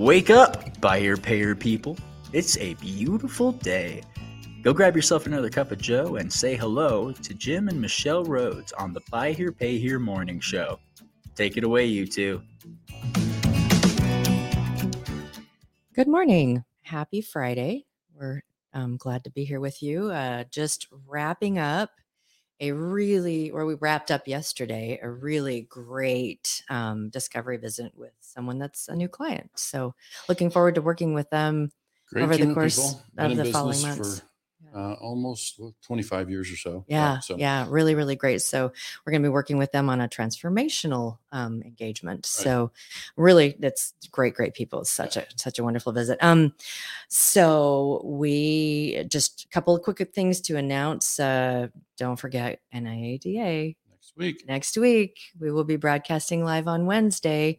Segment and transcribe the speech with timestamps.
[0.00, 1.94] Wake up, buyer payer people.
[2.32, 4.02] It's a beautiful day.
[4.62, 8.72] Go grab yourself another cup of Joe and say hello to Jim and Michelle Rhodes
[8.72, 10.78] on the Buy Here Pay Here morning show.
[11.34, 12.40] Take it away, you two.
[15.92, 16.64] Good morning.
[16.80, 17.84] Happy Friday.
[18.14, 20.10] We're um, glad to be here with you.
[20.10, 21.90] Uh, just wrapping up
[22.60, 28.58] a really, or we wrapped up yesterday, a really great um, discovery visit with someone
[28.58, 29.50] that's a new client.
[29.56, 29.94] So
[30.28, 31.72] looking forward to working with them
[32.12, 34.22] Great over the course of in the following months.
[34.74, 36.84] Uh, almost well, 25 years or so.
[36.88, 38.42] Yeah, so yeah, really, really great.
[38.42, 38.72] So
[39.04, 42.26] we're going to be working with them on a transformational um, engagement.
[42.26, 42.70] So
[43.16, 44.80] really, that's great, great people.
[44.80, 46.18] It's such a such a wonderful visit.
[46.22, 46.54] Um,
[47.08, 51.18] so we just a couple of quick things to announce.
[51.18, 51.68] Uh,
[51.98, 54.44] don't forget NIADA next week.
[54.46, 55.18] next week.
[55.38, 57.58] We will be broadcasting live on Wednesday,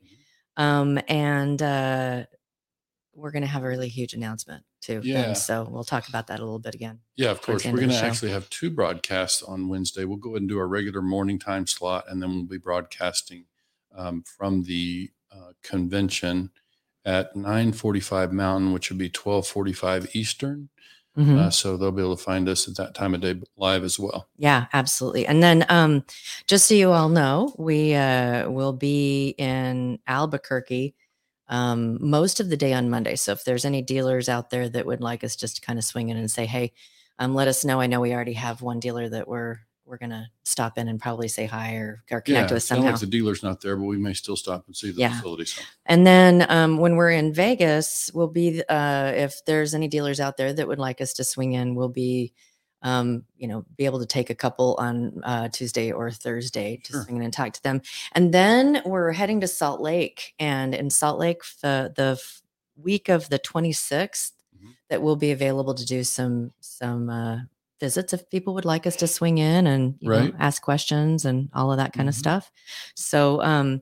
[0.60, 0.64] Mm-hmm.
[0.64, 2.24] um, and uh,
[3.14, 5.02] we're going to have a really huge announcement too.
[5.04, 5.34] Yeah.
[5.34, 7.00] So we'll talk about that a little bit again.
[7.16, 7.64] Yeah, of course.
[7.66, 10.06] We're going to actually have two broadcasts on Wednesday.
[10.06, 13.46] We'll go ahead and do our regular morning time slot, and then we'll be broadcasting
[13.96, 16.50] um, from the uh, convention
[17.06, 20.70] at 9:45 Mountain, which would be 12:45 Eastern.
[21.18, 21.38] Mhm.
[21.38, 24.00] Uh, so they'll be able to find us at that time of day live as
[24.00, 24.30] well.
[24.38, 25.28] Yeah, absolutely.
[25.28, 26.06] And then um
[26.48, 30.96] just so you all know, we uh will be in Albuquerque
[31.52, 33.16] um most of the day on Monday.
[33.16, 35.86] So if there's any dealers out there that would like us just to kind of
[35.86, 36.72] swing in and say, "Hey,
[37.20, 37.80] um let us know.
[37.80, 41.02] I know we already have one dealer that we're we're going to stop in and
[41.02, 43.84] probably say hi or, or connect yeah, with somehow." like the dealer's not there, but
[43.84, 45.12] we may still stop and see the Yeah.
[45.18, 45.44] facility.
[45.46, 45.62] So.
[45.86, 50.38] And then um, when we're in Vegas, we'll be uh, if there's any dealers out
[50.38, 52.34] there that would like us to swing in, we'll be
[52.84, 56.94] um, you know be able to take a couple on uh, Tuesday or Thursday to
[56.94, 57.04] Sure.
[57.04, 57.82] swing in and talk to them.
[58.14, 62.22] And then we're heading to Salt Lake, and in Salt Lake, the the
[62.78, 64.76] week of the 26th, Mhm.
[64.90, 67.40] that we'll be available to do some some uh,
[67.82, 71.50] visits if people would like us to swing in and you know, ask questions and
[71.54, 72.20] all of that kind of Mhm.
[72.20, 72.50] stuff.
[72.96, 73.82] So um,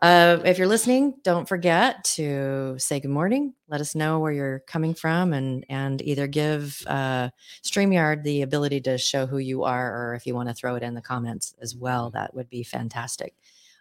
[0.00, 3.52] uh, if you're listening, don't forget to say good morning.
[3.68, 7.28] Let us know where you're coming from, and and either give uh,
[7.62, 10.82] Streamyard the ability to show who you are, or if you want to throw it
[10.82, 13.34] in the comments as well, that would be fantastic.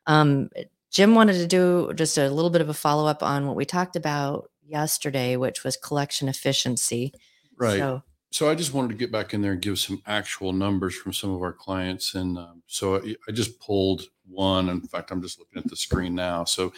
[0.06, 0.50] Um,
[0.92, 3.64] Jim wanted to do just a little bit of a follow up on what we
[3.64, 7.14] talked about yesterday, which was collection efficiency.
[7.58, 7.78] Right.
[7.78, 10.96] So, So I just wanted to get back in there and give some actual numbers
[10.96, 12.14] from some of our clients.
[12.14, 14.70] And um, so I, I just pulled one.
[14.70, 16.44] In fact, I'm just looking at the screen now.
[16.44, 16.72] So,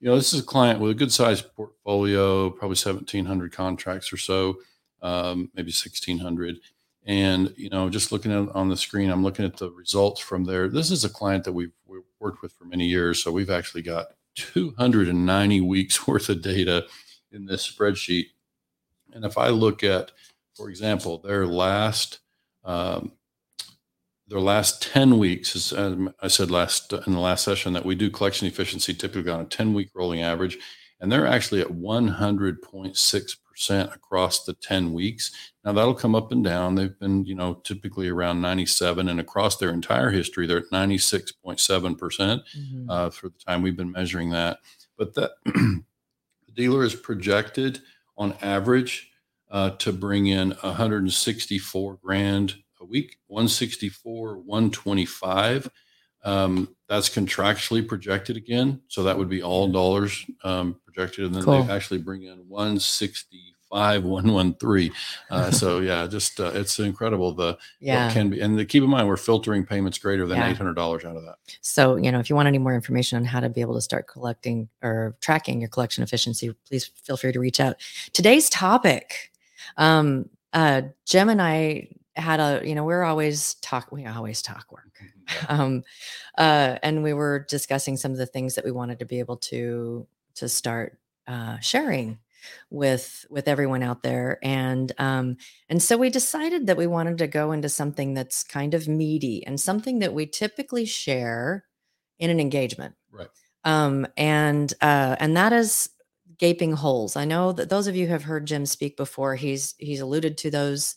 [0.00, 4.16] you know, this is a client with a good sized portfolio, probably 1,700 contracts or
[4.16, 4.58] so,
[5.02, 6.58] um, maybe 1,600.
[7.04, 10.44] And, you know, just looking at on the screen, I'm looking at the results from
[10.44, 10.68] there.
[10.68, 13.22] This is a client that we've, we've worked with for many years.
[13.22, 16.86] So we've actually got 290 weeks worth of data
[17.32, 18.26] in this spreadsheet.
[19.12, 20.12] And if I look at,
[20.56, 22.18] for example, their last
[22.64, 23.12] um,
[24.28, 27.94] their last 10 weeks is um, I said last in the last session that we
[27.94, 30.56] do collection efficiency typically on a 10 week rolling average
[31.00, 35.32] and they're actually at 100.6% across the 10 weeks.
[35.64, 36.76] Now that'll come up and down.
[36.76, 41.58] They've been, you know, typically around 97 and across their entire history they're at 96.7%
[41.58, 42.86] mhm.
[42.88, 44.60] uh, for the time we've been measuring that.
[44.96, 45.82] But that the
[46.54, 47.82] dealer is projected
[48.16, 49.11] on average
[49.52, 55.70] uh, to bring in 164 grand a week, 164, 125.
[56.24, 58.80] Um, that's contractually projected again.
[58.88, 61.26] So that would be all dollars um, projected.
[61.26, 61.64] And then Cool.
[61.64, 64.92] they actually bring in 165, 113.
[65.30, 68.40] Uh, so yeah, just uh, it's incredible the what can be.
[68.40, 70.54] And to keep in mind, we're filtering payments greater than Yeah.
[70.54, 71.36] $800 out of that.
[71.60, 73.82] So, you know, if you want any more information on how to be able to
[73.82, 77.76] start collecting or tracking your collection efficiency, please feel free to reach out.
[78.12, 79.31] Today's topic,
[79.76, 84.70] um, uh, Jim and I had a, you know, we're always talk, we always talk
[84.72, 84.92] work.
[85.48, 85.82] Um,
[86.36, 89.36] uh, and we were discussing some of the things that we wanted to be able
[89.38, 92.18] to to start uh, sharing
[92.70, 95.36] with with everyone out there and um
[95.68, 99.46] and so we decided that we wanted to go into something that's kind of meaty
[99.46, 101.64] and something that we typically share
[102.18, 103.28] in an engagement Right.
[103.64, 105.88] um and uh and that is
[106.42, 107.16] gaping holes.
[107.16, 110.50] I know that those of you have heard jim speak before he's he's alluded to
[110.52, 110.96] those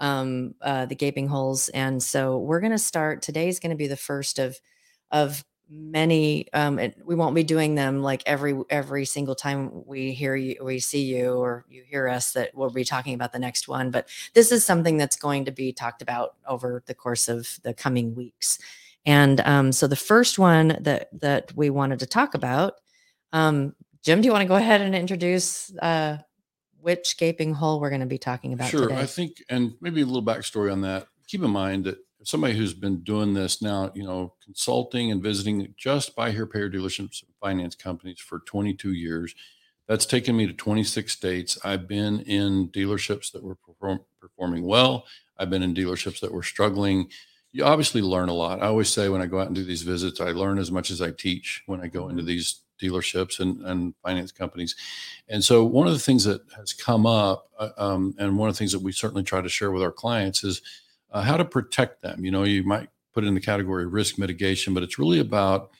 [0.00, 1.68] um uh the gaping holes.
[1.70, 4.58] And so we're going to start Today is going to be the first of
[5.10, 10.36] of many um we won't be doing them like every every single time we hear
[10.36, 13.68] you we see you or you hear us that we'll be talking about the next
[13.68, 13.90] one.
[13.90, 17.74] But this is something that's going to be talked about over the course of the
[17.74, 18.58] coming weeks.
[19.06, 22.74] And um so the first one that that we wanted to talk about
[23.32, 26.18] um Jim, do you want to go ahead and introduce uh,
[26.80, 28.88] which gaping hole we're going to be talking about Sure.
[28.88, 29.00] today?
[29.00, 31.06] I think, and maybe a little backstory on that.
[31.26, 35.74] Keep in mind that somebody who's been doing this now, you know, consulting and visiting
[35.76, 39.34] just buy here, pay here dealerships and finance companies for 22 years.
[39.86, 41.58] That's taken me to 26 states.
[41.64, 45.06] I've been in dealerships that were perform- performing well.
[45.38, 47.08] I've been in dealerships that were struggling.
[47.52, 48.62] You obviously learn a lot.
[48.62, 50.90] I always say when I go out and do these visits, I learn as much
[50.90, 54.76] as I teach when I go into these dealerships and, and finance companies.
[55.28, 58.54] And so, one of the things that has come up, uh, um, and one of
[58.54, 60.62] the things that we certainly try to share with our clients is
[61.10, 62.24] uh, how to protect them.
[62.24, 65.18] You know, you might put it in the category of risk mitigation, but it's really
[65.18, 65.70] about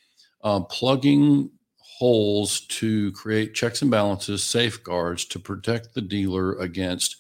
[0.43, 1.51] um, plugging
[1.99, 7.17] holes to create checks and balances, safeguards to protect the dealer against.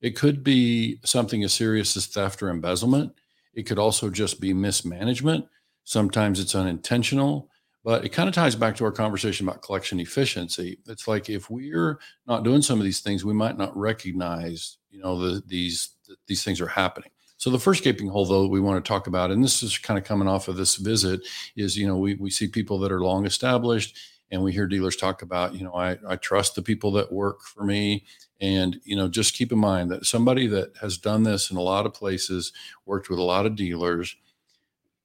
[0.00, 3.14] It could be something as serious as theft or embezzlement.
[3.52, 5.46] It could also just be mismanagement.
[5.84, 7.50] Sometimes it's unintentional,
[7.84, 10.78] but it kind of ties back to our conversation about collection efficiency.
[10.86, 15.00] It's like if we're not doing some of these things, we might not recognize, you
[15.00, 15.90] know, the, these
[16.26, 17.10] these things are happening.
[17.36, 19.98] So the first gaping hole, though, we want to talk about, and this is kind
[19.98, 21.20] of coming off of this visit,
[21.56, 23.98] is you know we we see people that are long established,
[24.30, 27.42] and we hear dealers talk about, you know, I I trust the people that work
[27.42, 28.04] for me,
[28.40, 31.62] and you know just keep in mind that somebody that has done this in a
[31.62, 32.50] lot of places,
[32.86, 34.16] worked with a lot of dealers.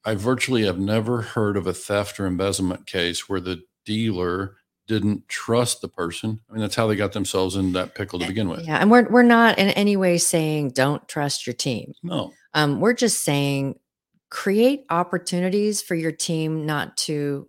[0.05, 4.55] I virtually have never heard of a theft or embezzlement case where the dealer
[4.87, 6.39] didn't trust the person.
[6.49, 8.65] I mean, that's how they got themselves in that pickle to begin with.
[8.65, 11.93] Yeah, and we're we're not in any way saying don't trust your team.
[12.01, 13.79] No, Um, we're just saying
[14.29, 17.47] create opportunities for your team not to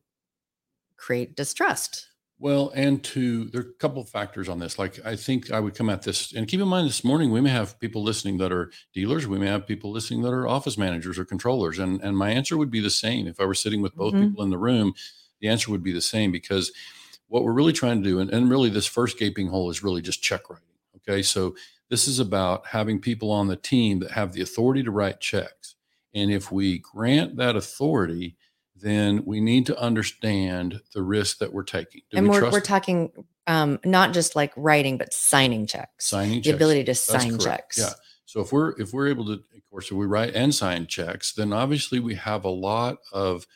[0.96, 2.09] create distrust.
[2.42, 4.78] Well, and to there are a couple of factors on this.
[4.78, 7.42] Like I think I would come at this and keep in mind this morning we
[7.42, 10.78] may have people listening that are dealers, we may have people listening that are office
[10.78, 11.78] managers or controllers.
[11.78, 13.26] And and my answer would be the same.
[13.26, 14.18] If I were sitting with both Mhm.
[14.18, 14.94] people in the room,
[15.42, 16.72] the answer would be the same because
[17.28, 20.02] what we're really trying to do, and, and really this first gaping hole is really
[20.02, 20.66] just check writing.
[20.96, 21.22] Okay.
[21.22, 21.56] So
[21.90, 25.76] this is about having people on the team that have the authority to write checks.
[26.14, 28.36] And if we grant that authority,
[28.82, 32.02] then we need to understand the risk that we're taking.
[32.10, 33.10] Do and we we're talking
[33.46, 36.06] um, not just like writing, but signing checks.
[36.06, 36.54] signing the checks?
[36.54, 37.42] ability to That's sign correct.
[37.44, 37.78] checks.
[37.78, 37.90] Yeah.
[38.26, 41.32] So if we're if we're able to, of course, if we write and sign checks,
[41.32, 43.46] then obviously we have a lot of,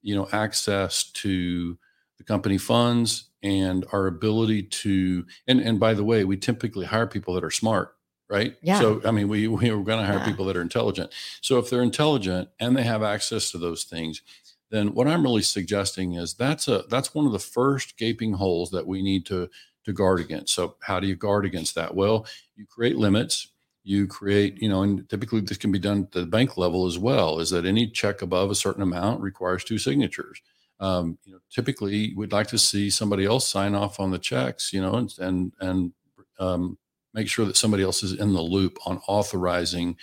[0.00, 1.76] you know, access to
[2.18, 5.26] the company funds and our ability to.
[5.46, 7.94] And and by the way, we typically hire people that are smart,
[8.30, 8.56] right?
[8.62, 8.80] Yeah.
[8.80, 10.24] So I mean, we we are going to hire Yeah.
[10.24, 11.12] people that are intelligent.
[11.42, 14.22] So if they're intelligent and they have access to those things,
[14.72, 18.70] then what I'm really suggesting is that's a that's one of the first gaping holes
[18.70, 19.50] that we need to
[19.84, 20.54] to guard against.
[20.54, 21.94] So how do you guard against that?
[21.94, 22.26] Well,
[22.56, 23.48] you create limits.
[23.84, 26.98] You create, you know, and typically this can be done at the bank level as
[26.98, 27.38] well.
[27.40, 30.40] Is that any check above a certain amount requires two signatures?
[30.80, 34.72] Um, you know, typically we'd like to see somebody else sign off on the checks,
[34.72, 35.92] you know, and and and
[36.38, 36.78] um,
[37.12, 39.96] make sure that somebody else is in the loop on authorizing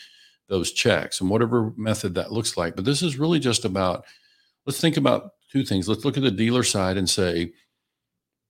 [0.47, 2.75] those checks and whatever method that looks like.
[2.75, 4.05] But this is really just about
[4.69, 5.89] let's think about two things.
[5.89, 7.53] Let's look at the dealer side and say,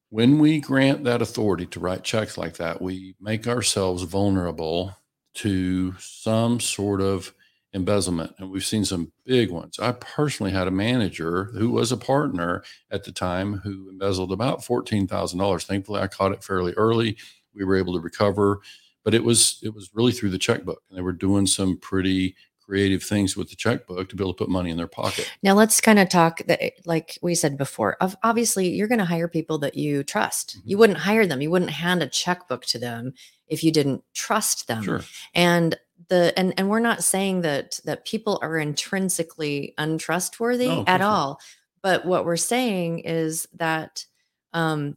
[0.09, 4.97] when we grant that authority to write checks like that, we make ourselves vulnerable
[5.35, 7.33] to some sort of
[7.71, 8.35] embezzlement.
[8.37, 9.79] And we've seen some big ones.
[9.79, 14.59] I personally had a manager who was a partner at the time who embezzled about
[14.59, 15.63] $14,000.
[15.63, 17.15] Thankfully, I caught it fairly early.
[17.53, 18.59] We were able to recover,
[19.05, 20.83] but it was it was really through the checkbook.
[20.89, 22.35] And they were doing some pretty
[22.69, 25.27] creative things with the checkbook to be able to put money in their pocket.
[25.41, 27.97] Now let's kind of talk that, like we said before.
[27.99, 30.57] Of obviously, you're going to hire people that you trust.
[30.57, 30.61] Mhm.
[30.65, 31.41] You wouldn't hire them.
[31.41, 33.13] You wouldn't hand a checkbook to them
[33.47, 34.83] if you didn't trust them.
[34.83, 35.01] Sure.
[35.33, 41.01] And the and and we're not saying that that people are intrinsically untrustworthy No, at
[41.01, 41.39] all.
[41.81, 44.05] But what we're saying is that
[44.53, 44.95] um,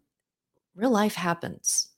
[0.75, 1.88] real life happens.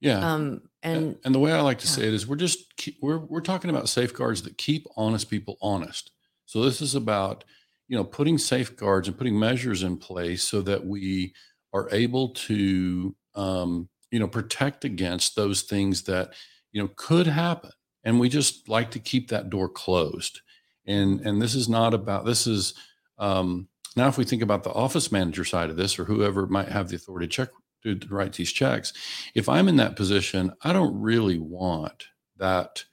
[0.00, 0.32] Yeah.
[0.32, 1.92] Um, and and, the way I like to yeah.
[1.92, 6.12] say it is we're just we're we're talking about safeguards that keep honest people honest.
[6.46, 7.44] So this is about
[7.88, 11.34] you know putting safeguards and putting measures in place so that we
[11.72, 16.32] are able to um, you know protect against those things that
[16.70, 17.72] you know could happen,
[18.04, 20.40] and we just like to keep that door closed.
[20.86, 22.74] And and this is not about this is
[23.18, 26.68] um, now if we think about the office manager side of this or whoever might
[26.68, 27.48] have the authority to check
[27.82, 28.92] to, write these checks
[29.34, 32.06] if I'm in that position, I don't really want
[32.36, 32.84] that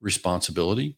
[0.00, 0.96] responsibility.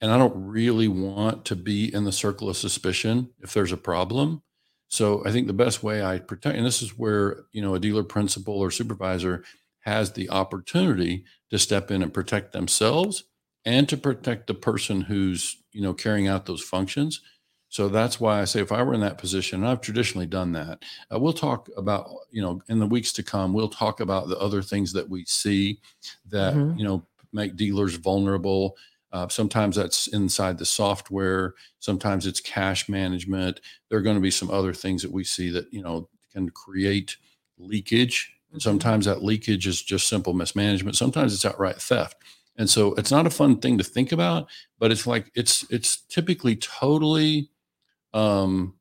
[0.00, 3.76] And I don't really want to be in the circle of suspicion if there's a
[3.76, 4.42] problem.
[4.88, 7.80] So I think the best way I protect, and this is where, you know, a
[7.80, 9.44] dealer principal or supervisor
[9.80, 13.24] has the opportunity to step in and protect themselves
[13.64, 17.20] and to protect the person who's, you know, carrying out those functions.
[17.70, 20.52] So that's why I say if I were in that position, and I've traditionally done
[20.52, 20.82] that,
[21.12, 24.38] uh, we'll talk about, you know, in the weeks to come, we'll talk about the
[24.38, 25.80] other things that we see
[26.26, 26.72] that, Mhm.
[26.74, 28.76] you know, make dealers vulnerable.
[29.12, 31.54] Uh, sometimes that's inside the software.
[31.78, 33.60] Sometimes it's cash management.
[33.88, 36.50] There are going to be some other things that we see that, you know, can
[36.50, 37.16] create
[37.58, 38.32] leakage.
[38.52, 38.62] And Mhm.
[38.62, 40.96] sometimes that leakage is just simple mismanagement.
[40.96, 42.16] Sometimes it's outright theft.
[42.56, 44.48] And so it's not a fun thing to think about,
[44.78, 47.50] but it's like it's it's typically totally
[48.14, 48.74] um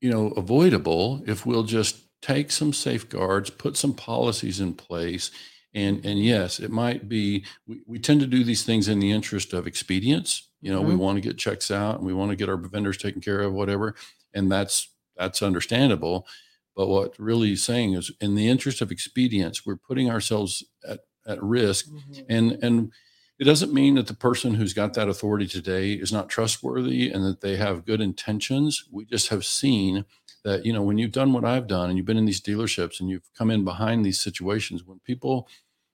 [0.00, 5.30] you know avoidable if we'll just take some safeguards, put some policies in place.
[5.74, 9.10] And and yes, it might be we, we tend to do these things in the
[9.12, 10.48] interest of expedience.
[10.60, 10.98] You know, we Mhm.
[10.98, 13.52] want to get checks out and we want to get our vendors taken care of,
[13.52, 13.94] whatever.
[14.34, 16.26] And that's that's understandable.
[16.74, 21.00] But what really is saying is in the interest of expedience, we're putting ourselves at,
[21.26, 22.24] at risk Mhm.
[22.28, 22.92] and and
[23.38, 27.24] it doesn't mean that the person who's got that authority today is not trustworthy and
[27.24, 30.04] that they have good intentions we just have seen
[30.44, 33.00] that you know when you've done what i've done and you've been in these dealerships
[33.00, 35.48] and you've come in behind these situations when people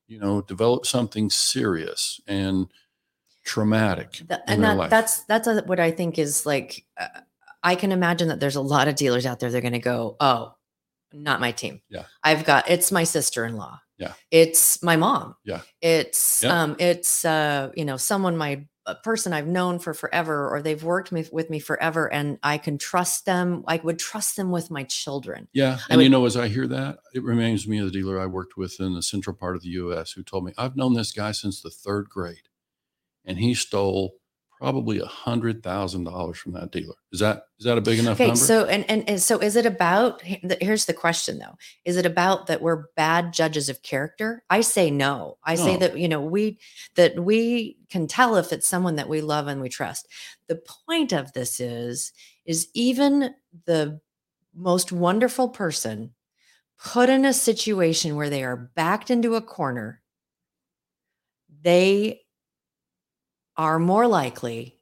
[0.06, 2.68] you know develop something serious and
[3.44, 6.84] traumatic in and that, that's that's a, what I think is like.
[6.98, 7.08] Uh,
[7.64, 9.50] I can imagine that there's a lot of dealers out there.
[9.50, 10.54] They're going to go, "Oh,
[11.12, 11.80] not my team.
[11.88, 12.04] Yeah.
[12.22, 13.80] I've got it's my sister-in-law.
[14.02, 14.12] Yeah.
[14.30, 15.34] it's my mom.
[15.44, 15.60] Yeah.
[15.80, 16.62] it's Yeah.
[16.62, 20.82] um, it's uh, you know, someone my a person I've known for forever, or they've
[20.82, 23.62] worked me, with me forever, and I can trust them.
[23.68, 25.46] I would trust them with my children.
[25.52, 25.78] Yeah.
[25.88, 28.56] And you know, as I hear that, it reminds me of the dealer I worked
[28.56, 31.30] with in the central part of the US who told me, I've known this guy
[31.30, 32.48] since the third grade
[33.24, 34.14] and he stole
[34.62, 36.94] probably a hundred thousand dollars from that dealer.
[37.10, 38.38] Is that is that a big enough Okay, number?
[38.44, 40.22] so and, and and so is it about?
[40.22, 44.44] he- Here's the question though: Is it about that we're bad judges of character?
[44.48, 45.38] I say no.
[45.44, 46.58] I say that you know we
[46.94, 50.06] that we can tell if it's someone that we love and we trust.
[50.46, 52.12] The point of this is
[52.46, 53.34] is even
[53.66, 54.00] the
[54.54, 56.14] most wonderful person
[56.78, 60.02] put in a situation where they are backed into a corner,
[61.62, 62.20] they
[63.56, 64.78] are more likely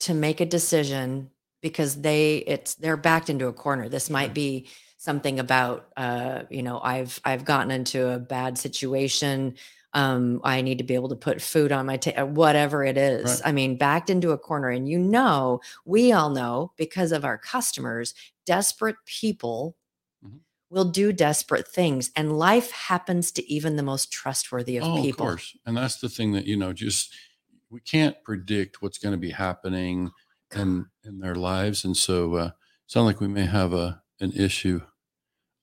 [0.00, 1.30] to make a decision
[1.62, 4.66] because they it's they're backed into a corner this might be
[4.96, 9.54] something about uh you know i've i've gotten into a bad situation
[9.92, 13.24] um i need to be able to put food on my table whatever it is
[13.24, 13.40] Right.
[13.44, 17.36] i mean backed into a corner and you know we all know because of our
[17.38, 18.14] customers
[18.46, 19.76] desperate people
[20.24, 20.40] Mhm.
[20.70, 25.26] will do desperate things and life happens to even the most trustworthy of oh, people
[25.26, 25.56] of course.
[25.66, 27.14] And that's the thing that, you know, just
[27.70, 30.10] we can't predict what's going to be happening
[30.54, 31.84] in in their lives.
[31.84, 32.50] And so uh
[32.86, 34.80] sound like we may have a an issue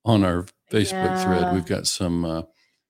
[0.05, 1.53] on our Facebook thread.
[1.53, 2.41] We've got some uh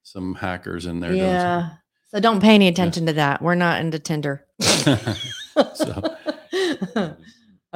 [0.04, 1.70] some hackers in there yeah
[2.08, 6.16] so don't pay any attention to that we're not into tinder So,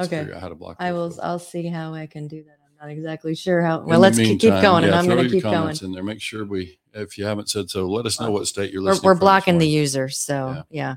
[0.00, 1.10] okay how to block I will.
[1.10, 1.20] folks.
[1.22, 4.40] i'll see how i can do that i'm not exactly sure how well let's keep,
[4.40, 6.02] keep meantime, going and i'm going to keep going in there.
[6.02, 8.90] Make sure we, if you haven't said so, let us know what state you're we're,
[8.92, 9.06] listening.
[9.08, 10.62] we're blocking the user so Yeah.
[10.70, 10.94] yeah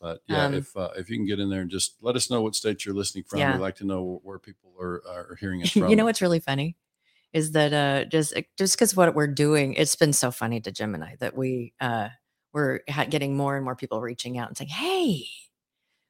[0.00, 2.30] But yeah, um, if uh, if you can get in there and just let us
[2.30, 3.52] know what state you're listening from, Yeah.
[3.52, 5.88] we'd like to know where people are are hearing it from.
[5.88, 6.76] you know what's really funny?
[7.32, 11.16] Is that uh just just because what we're doing it's been so funny to Gemini
[11.20, 12.08] that we uh
[12.52, 15.24] we're ha- getting more and more people reaching out and saying hey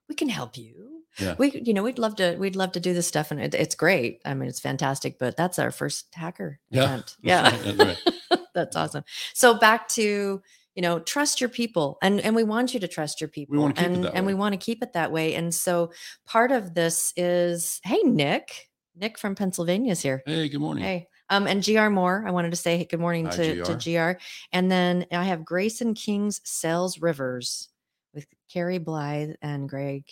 [0.08, 1.02] we can help you.
[1.18, 1.34] Yeah.
[1.38, 3.74] we you know we'd love to we'd love to do this stuff and it, it's
[3.74, 4.20] great.
[4.24, 7.84] I mean it's fantastic but that's our first hacker Yeah, that's yeah.
[7.84, 9.04] right, that's awesome.
[9.32, 10.42] So back to
[10.76, 13.78] you know trust your people and and we want you to trust your people keep
[13.78, 15.90] it and that and we want to keep it that way and so
[16.26, 20.84] part of this is hey nick nick from pennsylvania is here Hey, good morning.
[20.84, 24.20] Hey, um, and GR Moore, I wanted to say good morning Hi, to, to GR.
[24.52, 27.68] And then I have Grayson King's Sales Rivers
[28.14, 30.04] with Carrie Blythe and Greg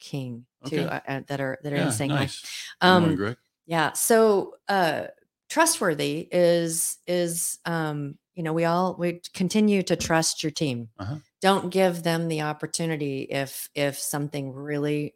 [0.00, 0.86] King too, Okay.
[0.86, 2.20] uh, uh, that are that are yeah, saying hi.
[2.20, 2.42] nice.
[2.80, 3.36] Good morning, Um, Greg.
[3.66, 3.92] yeah.
[3.92, 5.06] So uh
[5.48, 10.88] trustworthy is is um, you know, we all we continue to trust your team.
[10.98, 11.16] Uh-huh.
[11.40, 15.14] Don't give them the opportunity if if something really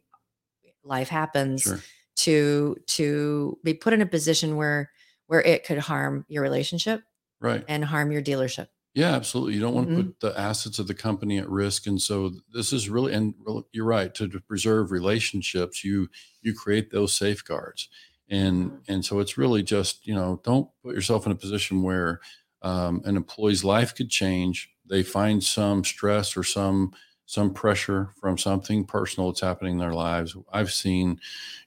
[0.83, 1.79] life happens Sure.
[2.17, 4.91] to to be put in a position where
[5.27, 7.03] where it could harm your relationship
[7.41, 7.63] Right.
[7.67, 8.67] and harm your dealership.
[8.93, 9.53] Yeah, absolutely.
[9.55, 9.97] You don't want to Mhm.
[9.97, 13.35] put the assets of the company at risk, and so this is really and
[13.71, 15.83] you're right to, to preserve relationships.
[15.83, 16.09] You
[16.41, 17.89] you create those safeguards,
[18.29, 18.81] and Mhm.
[18.87, 22.21] and so it's really just you know don't put yourself in a position where
[22.61, 24.69] um, an employee's life could change.
[24.89, 26.93] They find some stress or some
[27.29, 30.33] some pressure from something personal that's happening in their lives.
[30.53, 31.19] I've seen,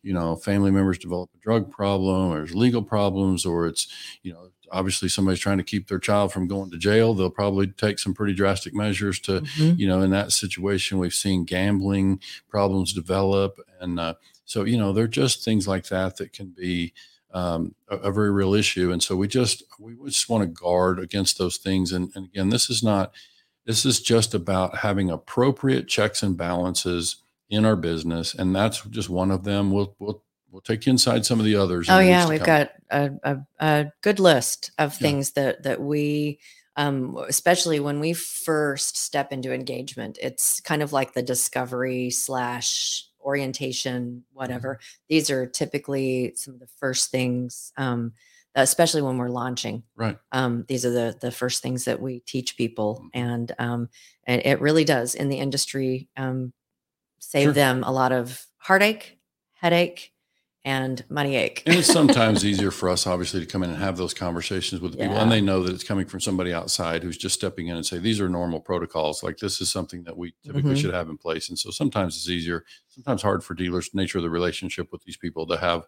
[0.02, 3.86] you know, family members develop a drug problem or there's legal problems or it's,
[4.22, 7.12] you know, obviously somebody's trying to keep their child from going to jail.
[7.12, 9.78] They'll probably take some pretty drastic measures to, Mhm.
[9.78, 13.60] you know, in that situation, we've seen gambling problems develop.
[13.80, 14.14] And uh,
[14.46, 16.94] so, you know, they're just things like that that can be
[17.32, 18.92] um, a, a very real issue.
[18.92, 21.92] And so we just, we just want to guard against those things.
[21.92, 23.12] And, and again, this is not,
[23.66, 27.16] this is just about having appropriate checks and balances
[27.48, 28.34] in our business.
[28.34, 29.70] And that's just one of them.
[29.70, 31.88] We'll, we'll, we'll take you inside some of the others.
[31.88, 32.46] Oh yeah, we've come.
[32.46, 34.98] got a, a, a good list of Yeah.
[34.98, 36.40] things that that we,
[36.76, 43.06] um, especially when we first step into engagement, it's kind of like the discovery slash
[43.22, 44.74] orientation, whatever.
[44.74, 45.04] Mm-hmm.
[45.08, 48.12] These are typically some of the first things, um,
[48.54, 49.82] especially when we're launching.
[49.96, 50.18] Right.
[50.32, 53.10] Um, these are the the first things that we teach people, Mhm.
[53.14, 53.88] and um,
[54.24, 56.52] and it really does in the industry um,
[57.18, 57.52] save Sure.
[57.52, 59.18] them a lot of heartache,
[59.52, 60.09] headache,
[60.64, 61.62] and money ache.
[61.66, 64.92] And it's sometimes easier for us, obviously, to come in and have those conversations with
[64.92, 67.76] the people, and they know that it's coming from somebody outside who's just stepping in
[67.76, 69.22] and say, "These are normal protocols.
[69.22, 70.76] Like this is something that we typically Mhm.
[70.80, 74.22] should have in place." And so sometimes it's easier, sometimes hard for dealers, nature of
[74.24, 75.84] the relationship with these people to have,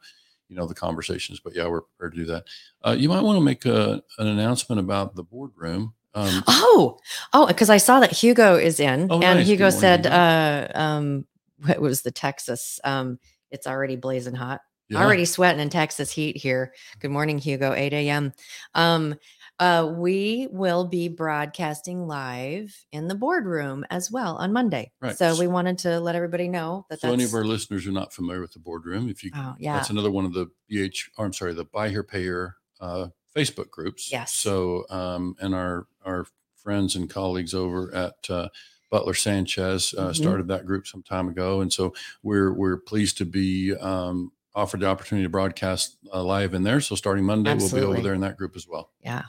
[0.49, 1.41] you know, the conversations.
[1.41, 2.45] But yeah, we're prepared to do that.
[2.85, 5.95] Uh, you might want to make a, an announcement about the boardroom.
[6.15, 6.99] Um, Oh,
[7.33, 9.47] oh, because I saw that Hugo is in, Oh, and nice.
[9.47, 11.27] Hugo said, uh, um,
[11.65, 12.81] what was the Texas?
[12.85, 13.19] Um,
[13.53, 15.03] it's already blazing hot, yeah.
[15.03, 16.73] already sweating in Texas heat here.
[17.01, 17.73] Good morning, Hugo.
[17.73, 18.33] 8 a.m.
[18.75, 19.17] Um,
[19.59, 24.91] uh, we will be broadcasting live in the boardroom as well on Monday.
[25.01, 25.17] Right.
[25.17, 27.91] So we wanted to let everybody know that So that's any of our listeners who
[27.91, 30.51] are not familiar with the boardroom, if you oh yeah That's another one of the
[30.71, 34.11] BH, or I'm sorry, the Buy Here Pay Here uh, Facebook groups.
[34.11, 34.35] Yes.
[34.35, 38.49] So, um, and our our friends and colleagues over at uh,
[38.93, 40.15] Butler Sanchez uh, Mhm.
[40.15, 44.81] started that group some time ago, and so we're we're pleased to be um, offered
[44.81, 46.79] the opportunity to broadcast uh, live in there.
[46.83, 48.91] So starting Monday, we'll be over there in that group as well.
[49.03, 49.23] yeah.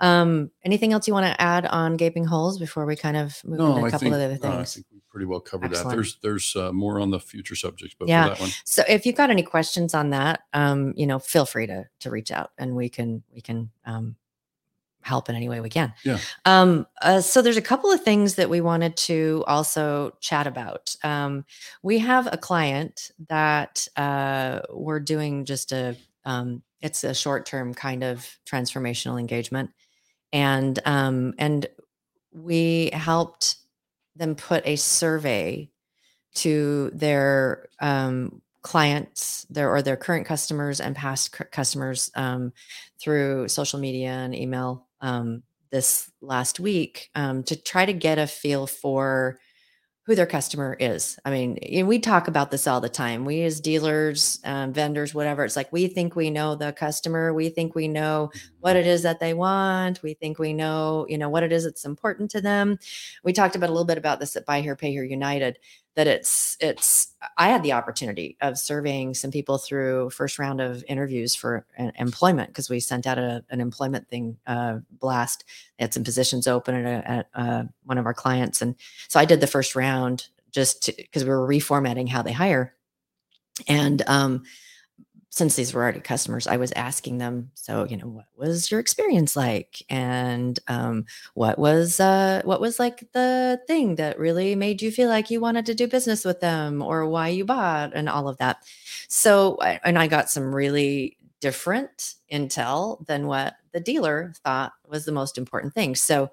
[0.00, 3.60] Um, anything else you want to add on gaping holes before we kind of move
[3.60, 4.74] into a couple think, of other no, I things?
[4.74, 5.88] think we pretty well covered Excellent.
[5.90, 5.94] that.
[5.94, 8.24] There's there's uh, more on the future subjects, but Yeah.
[8.24, 11.46] for that one, So if you've got any questions on that, um, you know, feel
[11.46, 14.16] free to to reach out and we can we can um
[15.02, 15.92] help in any way we can.
[16.04, 16.18] Yeah.
[16.44, 20.94] Um uh, so there's a couple of things that we wanted to also chat about.
[21.02, 21.44] Um
[21.82, 28.02] we have a client that uh we're doing just a um it's a short-term kind
[28.02, 29.70] of transformational engagement
[30.32, 31.66] and um and
[32.32, 33.56] we helped
[34.16, 35.70] them put a survey
[36.34, 42.52] to their um, clients, their or their current customers and past cu- customers um,
[43.00, 48.26] through social media and email um, this last week um, to try to get a
[48.26, 49.38] feel for
[50.06, 51.18] who their customer is.
[51.24, 53.24] I mean, and we talk about this all the time.
[53.24, 55.44] We as dealers, um, vendors, whatever.
[55.44, 57.32] It's like we think we know the customer.
[57.32, 60.02] We think we know what it is that they want.
[60.04, 62.78] We think we know, you know, what it is that's important to them.
[63.24, 65.58] We talked about a little bit about this at Buy Here, Pay Here United.
[65.96, 67.08] That it's it's.
[67.36, 71.92] I had the opportunity of surveying some people through first round of interviews for an
[71.96, 75.44] employment because we sent out a, an employment thing uh, blast.
[75.76, 78.76] They had some positions open at, a, at uh, one of our clients, and
[79.08, 82.74] so I did the first round just because we were reformatting how they hire.
[83.66, 84.44] And um,
[85.32, 88.80] since these were already customers, I was asking them, so you know, what was your
[88.80, 94.82] experience like, and um, what was uh, what was like the thing that really made
[94.82, 98.10] you feel like you wanted to do business with them, or why you bought, and
[98.10, 98.58] all of that.
[99.08, 105.12] So, and I got some really different intel than what the dealer thought was the
[105.12, 105.94] most important thing.
[105.94, 106.30] So,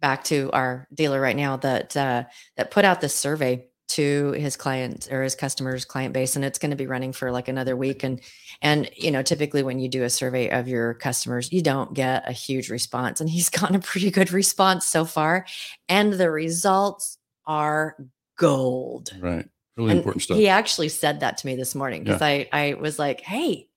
[0.00, 2.24] back to our dealer right now that uh,
[2.56, 6.58] that put out this survey to his client or his customers client base and it's
[6.58, 8.20] going to be running for like another week and
[8.62, 12.28] and you know typically when you do a survey of your customers you don't get
[12.28, 15.46] a huge response and he's gotten a pretty good response so far
[15.88, 17.96] and the results are
[18.36, 20.36] gold right, really and important stuff.
[20.36, 23.68] he actually said that to me this morning because I I was like, "Hey,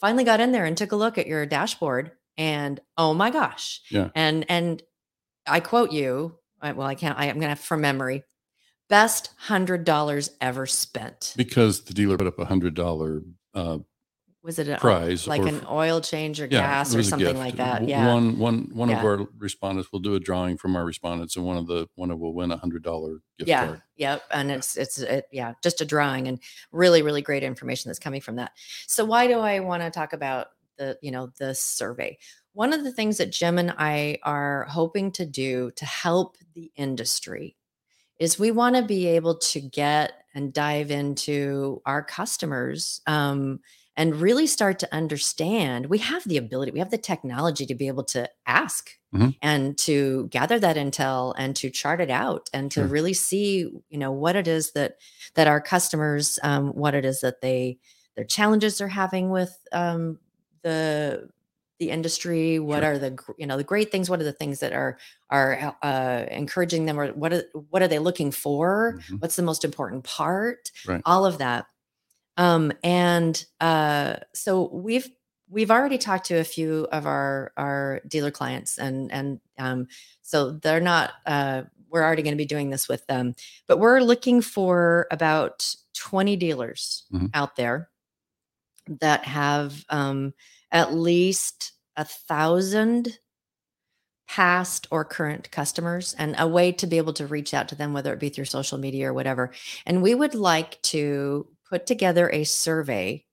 [0.00, 3.80] finally got in there and took a look at your dashboard, and oh my gosh!"
[3.90, 4.10] Yeah.
[4.14, 4.82] And and
[5.46, 6.36] I quote you.
[6.62, 7.18] Well, I can't.
[7.18, 8.24] I, I'm gonna have from memory.
[8.90, 11.32] Best hundred dollars ever spent.
[11.36, 13.22] because the dealer put up a hundred dollar
[13.54, 13.78] uh,
[14.42, 17.56] Was it a, prize like or an oil change or Yeah, gas or something like
[17.56, 17.86] that?
[17.88, 18.06] Yeah.
[18.06, 18.98] One one one Yeah.
[18.98, 22.10] of our respondents will do a drawing from our respondents, and one of the one
[22.10, 23.82] of will win a hundred dollar gift yeah card.
[23.96, 26.40] yep and it's it's it, yeah just a drawing and
[26.72, 28.52] really really great information that's coming from that
[28.86, 30.48] so why do i want to talk about
[30.78, 32.18] the you know the survey
[32.52, 36.72] one of the things that Jim and I are hoping to do to help the
[36.74, 37.56] industry
[38.20, 43.60] is we want to be able to get and dive into our customers um,
[43.96, 47.88] and really start to understand we have the ability we have the technology to be
[47.88, 49.36] able to ask Mhm.
[49.42, 52.88] and to gather that intel and to chart it out and to Sure.
[52.88, 54.98] really see you know what it is that
[55.34, 57.78] that our customers um, what it is that they
[58.16, 60.18] their challenges they're having with um,
[60.62, 61.28] the
[61.80, 62.92] the industry what Sure.
[62.92, 64.98] are the you know the great things what are the things that are
[65.30, 69.20] are uh, encouraging them or what are what are they looking for Mhm.
[69.20, 71.00] what's the most important part Right.
[71.06, 71.66] all of that
[72.36, 75.08] um and uh so we've
[75.48, 79.88] we've already talked to a few of our our dealer clients and and um
[80.22, 83.34] so they're not uh we're already going to be doing this with them
[83.66, 87.30] but we're looking for about 20 dealers Mhm.
[87.34, 87.88] out there
[89.00, 90.34] that have um
[90.72, 93.18] at least a thousand
[94.28, 97.92] past or current customers and a way to be able to reach out to them
[97.92, 99.52] whether it be through social media or whatever.
[99.86, 103.24] And we would like to put together a survey.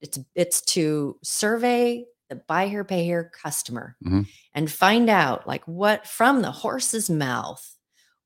[0.00, 4.26] It's it's to survey the buy here pay here customer Mhm.
[4.54, 7.76] and find out like what from the horse's mouth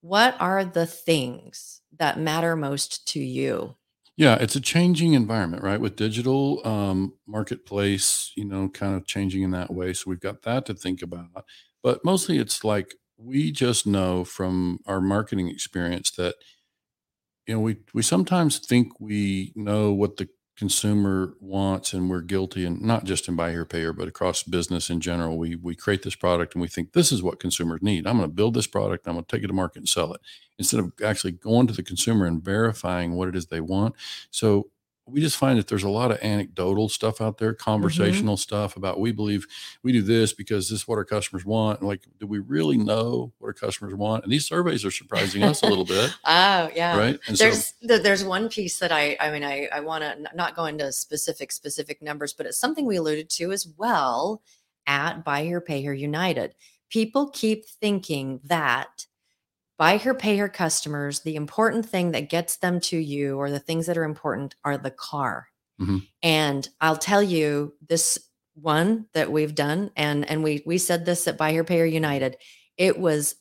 [0.02, 3.76] what are the things that matter most to you
[4.16, 5.80] Yeah, it's a changing environment, right?
[5.80, 9.94] With digital um, marketplace, you know, kind of changing in that way.
[9.94, 11.44] So we've got that to think about.
[11.82, 16.34] But mostly it's like we just know from our marketing experience that,
[17.46, 20.28] you know, we, we sometimes think we know what the
[20.62, 24.44] consumer wants and we're guilty and not just in buy here pay here but across
[24.44, 27.82] business in general we we create this product and we think this is what consumers
[27.82, 28.06] need.
[28.06, 30.14] I'm going to build this product i'm going to take it to market and sell
[30.14, 30.20] it
[30.60, 33.96] instead of actually going to the consumer and verifying what it is they want.
[34.30, 34.70] So
[35.06, 37.64] we just find that there's a lot of anecdotal stuff out there mm-hmm.
[37.64, 39.46] conversational stuff about we believe
[39.82, 41.80] we do this because this is what our customers want.
[41.80, 44.24] And like do we really know what our customers want?
[44.24, 46.96] And these surveys are surprising us a little bit oh yeah.
[46.96, 47.18] right?
[47.26, 50.54] And there's th- there's one piece that I I mean I I want to not
[50.54, 54.42] go into specific specific numbers, but it's something we alluded to as well
[54.86, 56.54] at Buy Here Pay Here United.
[56.90, 59.06] People keep thinking that
[59.82, 63.58] buy here pay here customers the important thing that gets them to you or the
[63.58, 65.48] things that are important are the car
[65.80, 66.06] Mhm.
[66.22, 68.16] and i'll tell you this
[68.54, 71.86] one that we've done and and we we said this at buy here pay here
[71.86, 72.36] united
[72.76, 73.34] it was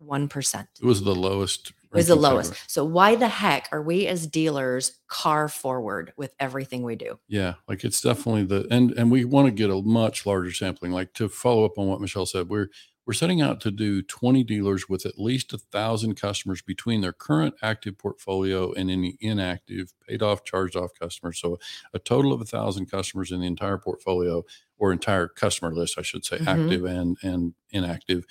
[0.00, 2.52] 1% it was the lowest it was the lowest.
[2.52, 2.60] ever.
[2.68, 7.18] So why the heck are we as dealers car forward with everything we do?
[7.26, 10.92] Yeah, like it's definitely the and and we want to get a much larger sampling.
[10.92, 12.68] Like to follow up on what Michelle said, we're
[13.10, 17.12] we're setting out to do 20 dealers with at least a thousand customers between their
[17.12, 21.40] current active portfolio and any inactive, paid off, charged off customers.
[21.40, 21.58] So
[21.92, 24.44] a total of a thousand customers in the entire portfolio
[24.78, 26.46] or entire customer list, I should say, Mhm.
[26.46, 28.26] active and and inactive.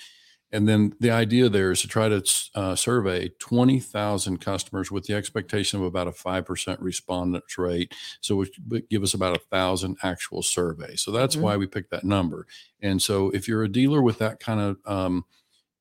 [0.51, 2.23] And then the idea there is to try to
[2.55, 7.93] uh, survey 20,000 customers with the expectation of about a 5% respondents rate.
[8.21, 11.01] So which would give us about a thousand actual surveys.
[11.01, 11.41] So that's Mhm.
[11.41, 12.47] why we picked that number.
[12.81, 15.25] And so if you're a dealer with that kind of um,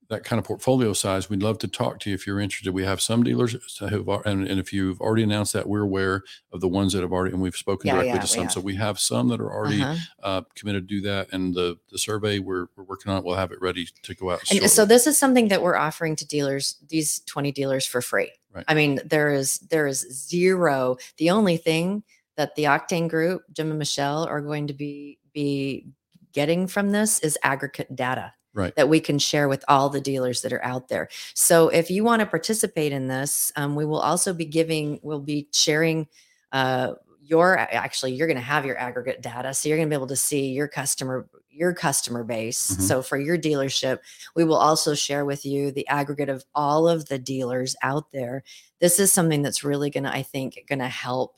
[0.08, 2.72] that kind of portfolio size, we'd love to talk to you if you're interested.
[2.72, 6.60] We have some dealers who've, and, and if you've already announced that, we're aware of
[6.62, 8.48] the ones that have already, and we've spoken Yeah, directly yeah, to some.
[8.48, 9.96] So we have some that are already Uh-huh.
[10.22, 11.28] uh, committed to do that.
[11.32, 14.30] And the, the survey we're, we're working on it, we'll have it ready to go
[14.30, 14.40] out.
[14.50, 18.30] And so this is something that we're offering to dealers, these 20 dealers for free.
[18.54, 18.64] Right.
[18.66, 20.96] I mean, there is there is zero.
[21.18, 22.02] The only thing
[22.38, 25.86] that the Octane Group, Jim and Michelle, are going to be be
[26.32, 28.32] getting from this is aggregate data.
[28.58, 28.74] Right.
[28.74, 31.08] That we can share with all the dealers that are out there.
[31.34, 35.20] So if you want to participate in this, um, we will also be giving, we'll
[35.20, 36.08] be sharing
[36.50, 39.96] uh, your actually you're going to have your aggregate data so you're going to be
[39.98, 42.80] able to see your customer your customer base Mhm.
[42.80, 43.98] so for your dealership
[44.34, 48.44] we will also share with you the aggregate of all of the dealers out there
[48.80, 51.36] this is something that's really going to i think going to help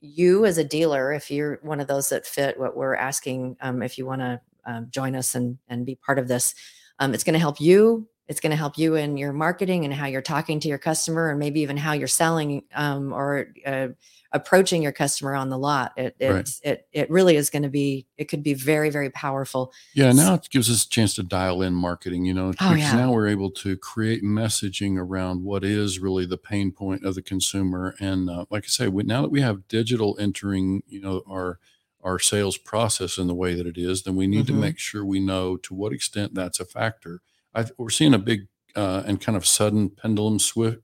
[0.00, 3.82] you as a dealer if you're one of those that fit what we're asking um,
[3.82, 6.54] if you want to um, join us and and be part of this
[6.98, 9.92] um, it's going to help you it's going to help you in your marketing and
[9.92, 13.88] how you're talking to your customer and maybe even how you're selling um, or uh,
[14.32, 16.48] approaching your customer on the lot it Right.
[16.62, 20.34] it it really is going to be it could be very very powerful Yeah, now
[20.34, 22.94] it gives us a chance to dial in marketing, you know, Oh, because yeah.
[22.94, 27.22] now we're able to create messaging around what is really the pain point of the
[27.22, 27.96] consumer.
[27.98, 31.58] And uh, like I say, we, now that we have digital entering, you know, our
[32.02, 34.60] our sales process in the way that it is, then we need to Mhm.
[34.60, 37.20] make sure we know to what extent that's a factor.
[37.54, 40.38] I, we're seeing a big uh, and kind of sudden pendulum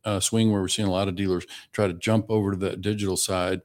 [0.04, 2.76] uh, swing where we're seeing a lot of dealers try to jump over to the
[2.76, 3.60] digital side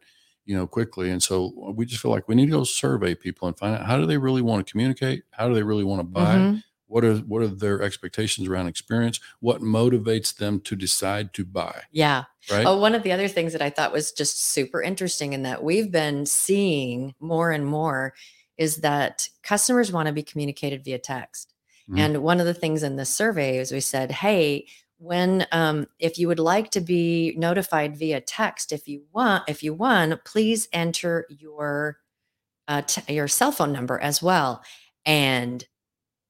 [0.45, 1.09] you know, quickly.
[1.11, 3.85] And so we just feel like we need to go survey people and find out
[3.85, 5.23] how do they really want to communicate?
[5.31, 6.43] How do they really want to buy?
[6.43, 6.63] Mhm.
[6.91, 9.21] What are what are their expectations around experience?
[9.39, 11.83] What motivates them to decide to buy?
[11.91, 12.25] Yeah.
[12.51, 12.65] Right.
[12.65, 15.63] Oh, one of the other things that I thought was just super interesting and that
[15.63, 18.13] we've been seeing more and more
[18.57, 21.53] is that customers want to be communicated via text.
[21.89, 21.99] Mhm.
[21.99, 26.19] And one of the things in the survey is we said, hey, when um, if
[26.19, 30.67] you would like to be notified via text, if you want, if you won, please
[30.73, 31.99] enter your
[32.67, 34.61] uh, t- your cell phone number as well.
[35.05, 35.65] And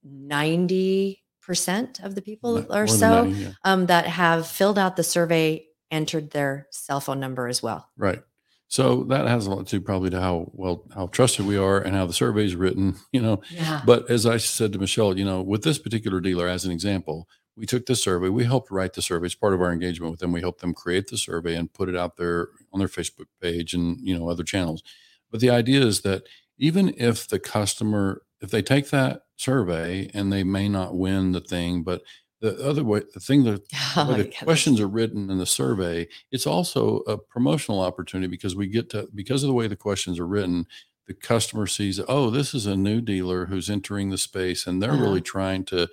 [0.04, 3.50] ninety percent of the people or so 90, yeah.
[3.64, 7.90] um, that have filled out the survey entered their cell phone number as well.
[7.96, 8.22] Right.
[8.68, 11.94] So that has a lot to probably to how well how trusted we are and
[11.94, 13.42] how the survey is written, you know.
[13.50, 13.82] Yeah.
[13.84, 17.28] But as I said to Michelle, you know, with this particular dealer as an example,
[17.54, 19.26] we took the survey, we helped write the survey.
[19.26, 20.32] It's part of our engagement with them.
[20.32, 23.74] We helped them create the survey and put it out there on their Facebook page
[23.74, 24.82] and, you know, other channels.
[25.30, 26.22] But the idea is that
[26.56, 31.40] even if the customer if they take that survey and they may not win the
[31.40, 32.02] thing, but
[32.40, 33.62] the other way, the thing that
[33.96, 38.56] Oh, the yeah, questions are written in the survey, it's also a promotional opportunity because
[38.56, 40.66] we get to because of the way the questions are written,
[41.06, 44.96] the customer sees, oh, this is a new dealer who's entering the space and they're
[44.96, 45.00] Uh-huh.
[45.00, 45.88] really trying to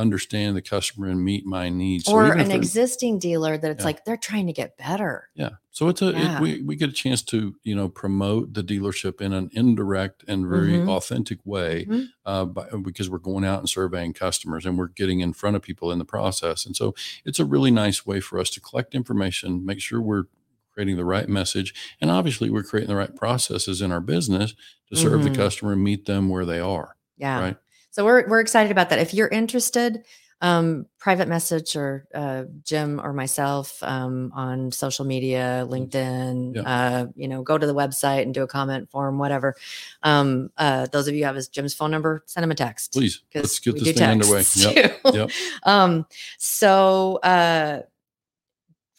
[0.00, 2.08] understand the customer and meet my needs.
[2.08, 3.84] Or if an existing dealer that it's Yeah.
[3.86, 5.28] like they're trying to get better.
[5.34, 5.50] yeah.
[5.72, 6.36] So it's a Yeah.
[6.36, 10.24] it, we we get a chance to you know promote the dealership in an indirect
[10.26, 10.88] and very Mhm.
[10.88, 12.08] authentic way Mhm.
[12.26, 15.62] uh, by, because we're going out and surveying customers and we're getting in front of
[15.62, 16.66] people in the process.
[16.66, 20.24] And so it's a really nice way for us to collect information, make sure we're
[20.72, 24.54] creating the right message, and obviously we're creating the right processes in our business
[24.88, 25.24] to serve Mhm.
[25.24, 26.96] the customer and meet them where they are.
[27.16, 27.40] Yeah.
[27.40, 27.56] Right.
[27.90, 28.98] So we're we're excited about that.
[28.98, 30.04] If you're interested,
[30.42, 36.56] um, private message or uh, Jim or myself um, on social media, LinkedIn.
[36.56, 36.62] Yeah.
[36.62, 39.54] Uh, you know, go to the website and do a comment form, whatever.
[40.02, 42.92] Um, uh, those of you who have his Jim's phone number, send him a text.
[42.92, 44.44] Please because let's get this thing underway.
[44.56, 45.00] Yep.
[45.14, 45.30] Yep.
[45.64, 46.06] um,
[46.38, 47.82] so uh,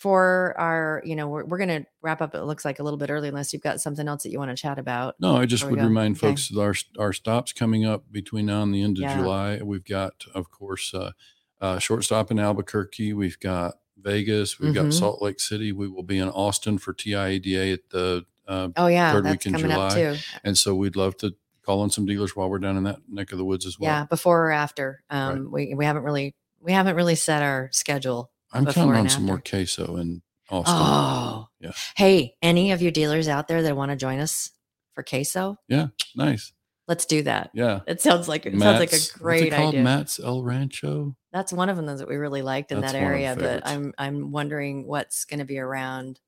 [0.01, 2.33] for our, you know, we're, we're going to wrap up.
[2.33, 4.49] It looks like a little bit early, unless you've got something else that you want
[4.49, 5.13] to chat about.
[5.19, 5.83] No, I just would go.
[5.85, 6.27] remind Okay.
[6.29, 9.17] folks that our our stops coming up between now and the end of Yeah.
[9.17, 9.59] July.
[9.61, 11.11] We've got, of course, uh,
[11.61, 13.13] uh, shortstop in Albuquerque.
[13.13, 14.59] We've got Vegas.
[14.59, 14.85] We've Mhm.
[14.85, 15.71] got Salt Lake City.
[15.71, 19.55] We will be in Austin for TIADA at the, uh, Oh yeah, Third week in
[19.55, 20.17] July.
[20.43, 23.31] and so we'd love to call on some dealers while we're down in that neck
[23.31, 23.91] of the woods as well.
[23.91, 25.03] Yeah, before or after.
[25.11, 28.31] Um, we we haven't really we haven't really set our schedule.
[28.53, 30.75] I'm counting on some more queso in Austin.
[30.77, 31.71] Oh, Yeah.
[31.95, 34.51] Hey, any of you dealers out there that want to join us
[34.93, 35.57] for queso?
[35.67, 36.51] Yeah, nice.
[36.87, 37.51] Let's do that.
[37.53, 37.79] Yeah.
[37.87, 39.69] It sounds like it sounds like Matt's- a great called?
[39.75, 39.83] idea.
[39.83, 41.15] Matt's El Rancho.
[41.31, 43.61] That's one of them that we really liked in That's that one of the area.
[43.63, 43.67] But.
[43.67, 46.19] I'm I'm wondering what's going to be around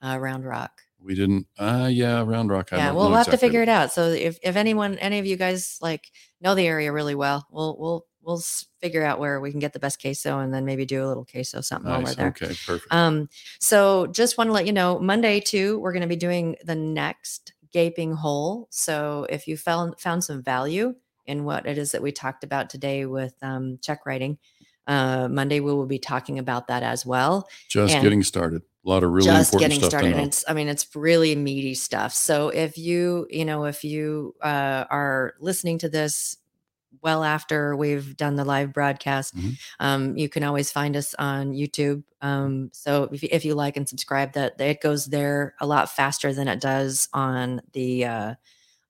[0.00, 0.82] uh, Round Rock.
[1.00, 1.46] We didn't.
[1.58, 2.72] Uh, yeah, Round Rock.
[2.72, 3.90] I yeah, we'll have to figure it out.
[3.92, 6.04] So if if anyone, any of you guys like
[6.40, 8.42] know the area really well, we'll we'll we'll
[8.80, 11.24] figure out where we can get the best queso, and then maybe do a little
[11.24, 12.28] queso something while we're there.
[12.28, 12.54] Okay.
[12.66, 12.92] Perfect.
[12.92, 13.28] Um,
[13.58, 16.74] so just want to let you know, Monday too, we're going to be doing the
[16.74, 18.66] next gaping hole.
[18.70, 20.94] So if you found found some value
[21.26, 24.38] in what it is that we talked about today with um, check writing,
[24.86, 27.48] uh, Monday we will be talking about that as well.
[27.68, 28.62] Just and getting started.
[28.86, 30.08] A lot of really just important getting stuff started.
[30.08, 30.18] to know.
[30.22, 32.14] And it's, I mean, it's really meaty stuff.
[32.14, 36.38] So if you, you know, if you uh, are listening to this
[37.02, 39.58] well after we've done the live broadcast, Mhm.
[39.80, 42.02] um, you can always find us on YouTube.
[42.22, 45.90] Um, so if, you- if you like and subscribe, that it goes there a lot
[45.90, 48.34] faster than it does on the uh,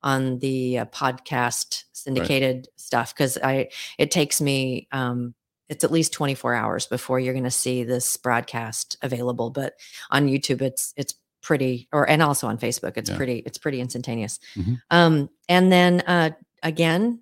[0.03, 3.69] on the uh, podcast syndicated stuff because I
[3.99, 5.35] it takes me um,
[5.69, 9.75] it's at least 24 hours before you're going to see this broadcast available but
[10.11, 13.17] on youtube it's it's pretty or and also on facebook it's Yeah.
[13.17, 14.81] pretty it's pretty instantaneous Mhm.
[14.91, 16.31] um and then uh
[16.63, 17.21] again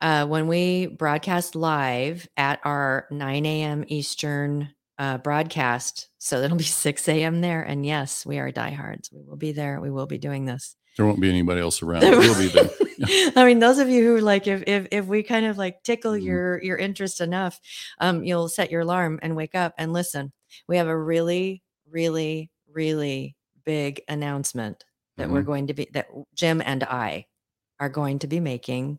[0.00, 6.64] uh when we broadcast live at our 9 a.m eastern uh broadcast so it'll be
[6.88, 10.18] 6 a.m there and yes we are diehards we will be there we will be
[10.18, 12.02] doing this There won't be anybody else around.
[12.02, 12.70] We'll be there.
[13.36, 16.12] I mean, those of you who like, if if if we kind of like tickle
[16.14, 16.24] Mhm.
[16.24, 17.60] your your interest enough,
[18.00, 20.32] um, you'll set your alarm and wake up and listen.
[20.66, 24.84] We have a really, really, really big announcement
[25.16, 25.46] that we're Mhm.
[25.46, 27.26] going to be that Jim and I
[27.78, 28.98] are going to be making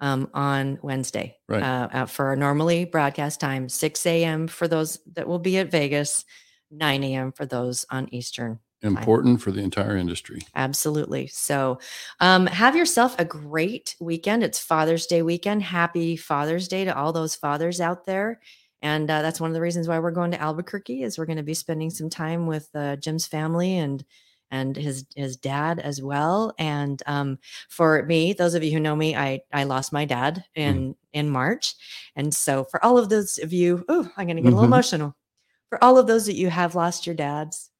[0.00, 1.62] um, on Wednesday Right.
[1.62, 4.48] uh, uh, for our normally broadcast time, 6 a.m.
[4.48, 6.24] for those that will be at Vegas,
[6.70, 7.32] 9 a.m.
[7.32, 10.40] for those on Eastern Important for the entire industry.
[10.54, 11.26] Absolutely.
[11.26, 11.80] So,
[12.20, 14.44] um, have yourself a great weekend.
[14.44, 15.64] It's Father's Day weekend.
[15.64, 18.40] Happy Father's Day to all those fathers out there.
[18.80, 21.38] And uh, that's one of the reasons why we're going to Albuquerque is we're going
[21.38, 24.04] to be spending some time with uh, Jim's family and
[24.50, 26.52] and his his dad as well.
[26.58, 30.44] And um, for me, those of you who know me, I I lost my dad
[30.54, 31.74] in in March,
[32.16, 34.68] and so for all of those of you, oh, I'm going to get a little
[34.68, 34.72] Mhm.
[34.72, 35.16] emotional.
[35.70, 37.70] For all of those that you have lost your dads,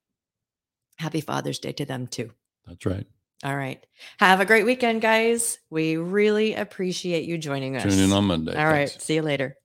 [0.96, 2.30] happy Father's Day to them too.
[2.66, 3.06] That's right.
[3.44, 3.84] All right,
[4.18, 5.58] have a great weekend, guys.
[5.70, 7.84] We really appreciate you joining us.
[7.84, 8.56] Tune in on Monday.
[8.56, 9.04] All right, Thanks.
[9.04, 9.56] see you later.